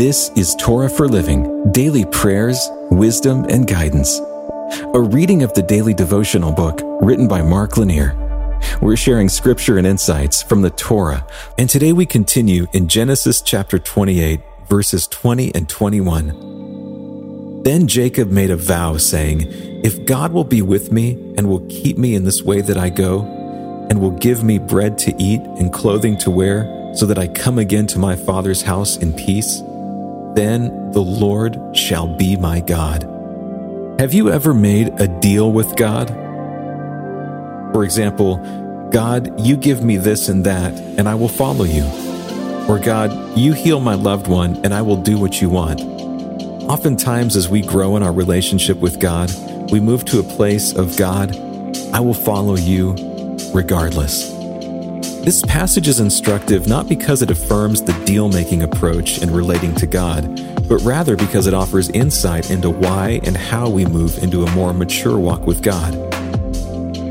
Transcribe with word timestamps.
This 0.00 0.30
is 0.30 0.54
Torah 0.54 0.88
for 0.88 1.06
Living 1.06 1.70
Daily 1.72 2.06
Prayers, 2.06 2.58
Wisdom, 2.90 3.44
and 3.50 3.68
Guidance. 3.68 4.18
A 4.94 4.98
reading 4.98 5.42
of 5.42 5.52
the 5.52 5.60
daily 5.60 5.92
devotional 5.92 6.52
book 6.52 6.80
written 7.02 7.28
by 7.28 7.42
Mark 7.42 7.76
Lanier. 7.76 8.16
We're 8.80 8.96
sharing 8.96 9.28
scripture 9.28 9.76
and 9.76 9.86
insights 9.86 10.42
from 10.42 10.62
the 10.62 10.70
Torah, 10.70 11.26
and 11.58 11.68
today 11.68 11.92
we 11.92 12.06
continue 12.06 12.66
in 12.72 12.88
Genesis 12.88 13.42
chapter 13.42 13.78
28, 13.78 14.40
verses 14.70 15.06
20 15.06 15.54
and 15.54 15.68
21. 15.68 17.62
Then 17.62 17.86
Jacob 17.86 18.30
made 18.30 18.50
a 18.50 18.56
vow, 18.56 18.96
saying, 18.96 19.48
If 19.84 20.06
God 20.06 20.32
will 20.32 20.44
be 20.44 20.62
with 20.62 20.90
me 20.90 21.34
and 21.36 21.46
will 21.46 21.66
keep 21.68 21.98
me 21.98 22.14
in 22.14 22.24
this 22.24 22.40
way 22.40 22.62
that 22.62 22.78
I 22.78 22.88
go, 22.88 23.24
and 23.90 24.00
will 24.00 24.12
give 24.12 24.42
me 24.42 24.58
bread 24.58 24.96
to 24.96 25.14
eat 25.18 25.42
and 25.58 25.70
clothing 25.70 26.16
to 26.20 26.30
wear, 26.30 26.94
so 26.94 27.04
that 27.04 27.18
I 27.18 27.28
come 27.28 27.58
again 27.58 27.86
to 27.88 27.98
my 27.98 28.16
father's 28.16 28.62
house 28.62 28.96
in 28.96 29.12
peace, 29.12 29.60
then 30.34 30.90
the 30.92 31.02
Lord 31.02 31.76
shall 31.76 32.06
be 32.06 32.36
my 32.36 32.60
God. 32.60 33.04
Have 33.98 34.14
you 34.14 34.30
ever 34.30 34.54
made 34.54 35.00
a 35.00 35.06
deal 35.06 35.52
with 35.52 35.76
God? 35.76 36.08
For 37.72 37.84
example, 37.84 38.38
God, 38.90 39.40
you 39.40 39.56
give 39.56 39.84
me 39.84 39.96
this 39.96 40.28
and 40.28 40.44
that, 40.46 40.72
and 40.74 41.08
I 41.08 41.14
will 41.14 41.28
follow 41.28 41.64
you. 41.64 41.84
Or 42.68 42.78
God, 42.78 43.36
you 43.36 43.52
heal 43.52 43.80
my 43.80 43.94
loved 43.94 44.26
one, 44.26 44.60
and 44.64 44.72
I 44.72 44.82
will 44.82 44.96
do 44.96 45.18
what 45.18 45.40
you 45.40 45.50
want. 45.50 45.80
Oftentimes, 46.70 47.36
as 47.36 47.48
we 47.48 47.62
grow 47.62 47.96
in 47.96 48.02
our 48.02 48.12
relationship 48.12 48.78
with 48.78 49.00
God, 49.00 49.30
we 49.70 49.80
move 49.80 50.04
to 50.06 50.20
a 50.20 50.22
place 50.22 50.74
of 50.74 50.96
God, 50.96 51.36
I 51.92 52.00
will 52.00 52.14
follow 52.14 52.56
you 52.56 52.94
regardless. 53.52 54.39
This 55.22 55.42
passage 55.42 55.86
is 55.86 56.00
instructive 56.00 56.66
not 56.66 56.88
because 56.88 57.20
it 57.20 57.30
affirms 57.30 57.82
the 57.82 57.92
deal 58.06 58.30
making 58.30 58.62
approach 58.62 59.18
in 59.20 59.30
relating 59.30 59.74
to 59.74 59.86
God, 59.86 60.24
but 60.66 60.80
rather 60.80 61.14
because 61.14 61.46
it 61.46 61.52
offers 61.52 61.90
insight 61.90 62.50
into 62.50 62.70
why 62.70 63.20
and 63.24 63.36
how 63.36 63.68
we 63.68 63.84
move 63.84 64.16
into 64.22 64.44
a 64.44 64.50
more 64.52 64.72
mature 64.72 65.18
walk 65.18 65.46
with 65.46 65.62
God. 65.62 65.94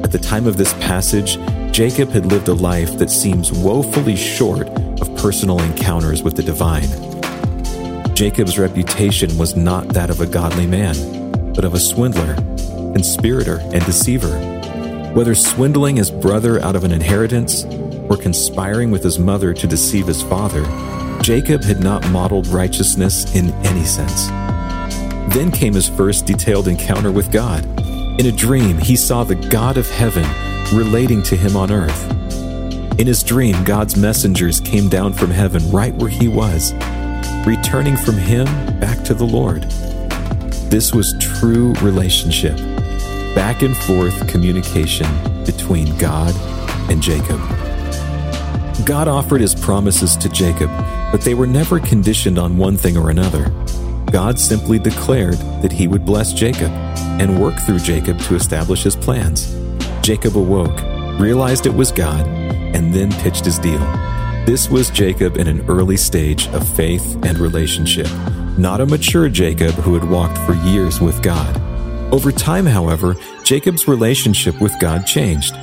At 0.03 0.11
the 0.11 0.17
time 0.19 0.47
of 0.47 0.57
this 0.57 0.73
passage, 0.73 1.37
Jacob 1.71 2.09
had 2.09 2.25
lived 2.25 2.47
a 2.47 2.53
life 2.53 2.97
that 2.97 3.11
seems 3.11 3.51
woefully 3.51 4.15
short 4.15 4.67
of 5.01 5.15
personal 5.17 5.61
encounters 5.61 6.23
with 6.23 6.35
the 6.35 6.41
divine. 6.41 6.89
Jacob's 8.15 8.57
reputation 8.57 9.37
was 9.37 9.55
not 9.55 9.87
that 9.89 10.09
of 10.09 10.19
a 10.19 10.25
godly 10.25 10.65
man, 10.65 11.53
but 11.53 11.63
of 11.63 11.75
a 11.75 11.79
swindler, 11.79 12.33
conspirator, 12.91 13.59
and 13.71 13.85
deceiver. 13.85 14.35
Whether 15.13 15.35
swindling 15.35 15.97
his 15.97 16.09
brother 16.09 16.59
out 16.61 16.75
of 16.75 16.83
an 16.83 16.91
inheritance 16.91 17.65
or 18.09 18.17
conspiring 18.17 18.91
with 18.91 19.03
his 19.03 19.19
mother 19.19 19.53
to 19.53 19.67
deceive 19.67 20.07
his 20.07 20.21
father, 20.21 20.63
Jacob 21.21 21.63
had 21.63 21.79
not 21.79 22.07
modeled 22.09 22.47
righteousness 22.47 23.35
in 23.35 23.51
any 23.65 23.85
sense. 23.85 24.27
Then 25.33 25.51
came 25.51 25.73
his 25.73 25.87
first 25.87 26.25
detailed 26.25 26.67
encounter 26.67 27.11
with 27.11 27.31
God. 27.31 27.63
In 28.19 28.25
a 28.25 28.31
dream, 28.31 28.77
he 28.77 28.95
saw 28.95 29.23
the 29.23 29.35
God 29.35 29.77
of 29.77 29.89
heaven 29.89 30.25
relating 30.75 31.21
to 31.23 31.35
him 31.35 31.55
on 31.55 31.71
earth. 31.71 32.09
In 32.99 33.07
his 33.07 33.23
dream, 33.23 33.63
God's 33.63 33.95
messengers 33.95 34.59
came 34.59 34.89
down 34.89 35.13
from 35.13 35.29
heaven 35.29 35.69
right 35.71 35.93
where 35.95 36.09
he 36.09 36.27
was, 36.27 36.73
returning 37.45 37.95
from 37.95 38.15
him 38.15 38.45
back 38.79 39.03
to 39.05 39.13
the 39.13 39.23
Lord. 39.23 39.63
This 40.69 40.93
was 40.93 41.15
true 41.19 41.73
relationship, 41.75 42.57
back 43.35 43.61
and 43.61 43.75
forth 43.77 44.27
communication 44.27 45.07
between 45.45 45.97
God 45.97 46.35
and 46.89 47.01
Jacob. 47.01 47.39
God 48.85 49.07
offered 49.07 49.41
his 49.41 49.55
promises 49.55 50.15
to 50.17 50.29
Jacob, 50.29 50.69
but 51.11 51.21
they 51.21 51.33
were 51.33 51.47
never 51.47 51.79
conditioned 51.79 52.39
on 52.39 52.57
one 52.57 52.77
thing 52.77 52.97
or 52.97 53.09
another. 53.09 53.49
God 54.11 54.39
simply 54.39 54.79
declared 54.79 55.37
that 55.61 55.71
he 55.71 55.87
would 55.87 56.05
bless 56.05 56.33
Jacob 56.33 56.71
and 57.19 57.39
work 57.39 57.55
through 57.59 57.79
Jacob 57.79 58.19
to 58.21 58.35
establish 58.35 58.83
his 58.83 58.95
plans. 58.95 59.55
Jacob 60.01 60.35
awoke, 60.35 60.81
realized 61.19 61.65
it 61.65 61.73
was 61.73 61.91
God, 61.91 62.25
and 62.27 62.93
then 62.93 63.11
pitched 63.21 63.45
his 63.45 63.59
deal. 63.59 63.79
This 64.45 64.69
was 64.69 64.89
Jacob 64.89 65.37
in 65.37 65.47
an 65.47 65.63
early 65.69 65.97
stage 65.97 66.47
of 66.47 66.67
faith 66.75 67.17
and 67.23 67.37
relationship, 67.37 68.07
not 68.57 68.81
a 68.81 68.85
mature 68.85 69.29
Jacob 69.29 69.73
who 69.75 69.93
had 69.93 70.09
walked 70.09 70.37
for 70.39 70.53
years 70.53 70.99
with 70.99 71.21
God. 71.21 71.55
Over 72.11 72.31
time, 72.31 72.65
however, 72.65 73.15
Jacob's 73.43 73.87
relationship 73.87 74.59
with 74.59 74.73
God 74.79 75.05
changed. 75.05 75.53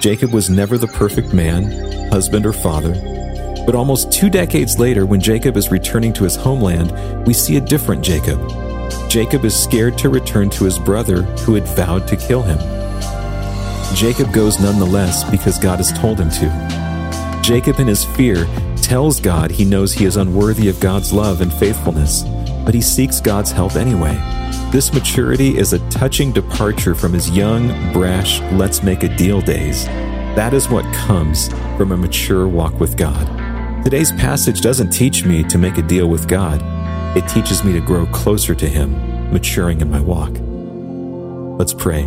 Jacob 0.00 0.32
was 0.32 0.50
never 0.50 0.78
the 0.78 0.86
perfect 0.86 1.32
man, 1.32 2.10
husband, 2.10 2.46
or 2.46 2.52
father. 2.52 2.92
But 3.64 3.74
almost 3.74 4.12
two 4.12 4.30
decades 4.30 4.78
later, 4.78 5.06
when 5.06 5.20
Jacob 5.20 5.56
is 5.56 5.70
returning 5.70 6.12
to 6.14 6.24
his 6.24 6.36
homeland, 6.36 7.26
we 7.26 7.32
see 7.32 7.56
a 7.56 7.60
different 7.60 8.04
Jacob. 8.04 8.38
Jacob 9.08 9.44
is 9.44 9.60
scared 9.60 9.98
to 9.98 10.08
return 10.08 10.50
to 10.50 10.64
his 10.64 10.78
brother 10.78 11.22
who 11.22 11.54
had 11.54 11.66
vowed 11.68 12.06
to 12.08 12.16
kill 12.16 12.42
him. 12.42 12.58
Jacob 13.94 14.32
goes 14.32 14.60
nonetheless 14.60 15.28
because 15.30 15.58
God 15.58 15.78
has 15.78 15.92
told 15.92 16.20
him 16.20 16.30
to. 16.30 17.40
Jacob, 17.42 17.80
in 17.80 17.86
his 17.86 18.04
fear, 18.04 18.46
tells 18.82 19.18
God 19.18 19.50
he 19.50 19.64
knows 19.64 19.92
he 19.92 20.04
is 20.04 20.16
unworthy 20.16 20.68
of 20.68 20.78
God's 20.78 21.12
love 21.12 21.40
and 21.40 21.52
faithfulness, 21.52 22.22
but 22.64 22.74
he 22.74 22.80
seeks 22.80 23.20
God's 23.20 23.50
help 23.50 23.74
anyway. 23.74 24.16
This 24.76 24.92
maturity 24.92 25.56
is 25.56 25.72
a 25.72 25.78
touching 25.88 26.32
departure 26.32 26.94
from 26.94 27.14
his 27.14 27.30
young, 27.30 27.68
brash, 27.94 28.42
let's 28.52 28.82
make 28.82 29.04
a 29.04 29.16
deal 29.16 29.40
days. 29.40 29.86
That 30.36 30.52
is 30.52 30.68
what 30.68 30.84
comes 30.94 31.48
from 31.78 31.92
a 31.92 31.96
mature 31.96 32.46
walk 32.46 32.78
with 32.78 32.94
God. 32.98 33.24
Today's 33.84 34.12
passage 34.12 34.60
doesn't 34.60 34.90
teach 34.90 35.24
me 35.24 35.44
to 35.44 35.56
make 35.56 35.78
a 35.78 35.82
deal 35.82 36.08
with 36.08 36.28
God, 36.28 36.60
it 37.16 37.26
teaches 37.26 37.64
me 37.64 37.72
to 37.72 37.80
grow 37.80 38.04
closer 38.08 38.54
to 38.54 38.68
Him, 38.68 39.32
maturing 39.32 39.80
in 39.80 39.90
my 39.90 40.02
walk. 40.02 40.32
Let's 41.58 41.72
pray. 41.72 42.04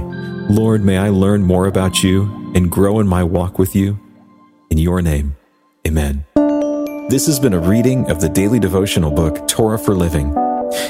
Lord, 0.47 0.83
may 0.83 0.99
I 0.99 1.09
learn 1.09 1.41
more 1.41 1.65
about 1.65 2.03
you 2.03 2.51
and 2.53 2.69
grow 2.69 2.99
in 2.99 3.07
my 3.07 3.23
walk 3.23 3.57
with 3.57 3.75
you. 3.75 3.99
In 4.69 4.77
your 4.77 5.01
name, 5.01 5.35
amen. 5.87 6.23
This 7.09 7.25
has 7.25 7.39
been 7.39 7.53
a 7.53 7.59
reading 7.59 8.11
of 8.11 8.21
the 8.21 8.29
daily 8.29 8.59
devotional 8.59 9.09
book, 9.09 9.47
Torah 9.47 9.79
for 9.79 9.95
Living. 9.95 10.35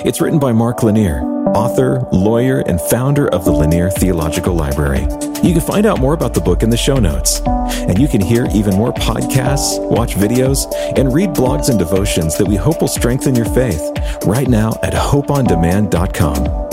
It's 0.04 0.20
written 0.20 0.40
by 0.40 0.52
Mark 0.52 0.84
Lanier, 0.84 1.39
author, 1.48 2.08
lawyer, 2.12 2.60
and 2.68 2.80
founder 2.82 3.28
of 3.30 3.46
the 3.46 3.52
Lanier 3.52 3.90
Theological 3.90 4.54
Library. 4.54 5.02
You 5.44 5.54
can 5.54 5.62
find 5.62 5.86
out 5.86 6.00
more 6.00 6.14
about 6.14 6.34
the 6.34 6.42
book 6.42 6.64
in 6.64 6.70
the 6.70 6.78
show 6.78 6.98
notes. 6.98 7.42
And 7.46 7.98
you 7.98 8.08
can 8.08 8.22
hear 8.22 8.48
even 8.54 8.76
more 8.76 8.94
podcasts, 8.94 9.80
watch 9.90 10.16
videos, 10.16 10.72
and 10.98 11.14
read 11.14 11.30
blogs 11.30 11.70
and 11.70 11.80
devotions 11.80 12.38
that 12.38 12.48
we 12.48 12.56
hope 12.56 12.82
will 12.82 12.88
strengthen 12.88 13.36
your 13.36 13.46
faith 13.46 13.82
right 14.26 14.48
now 14.48 14.78
at 14.84 14.94
hopeondemand.com. 14.94 16.69